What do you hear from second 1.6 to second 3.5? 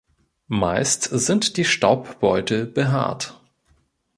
Staubbeutel behaart.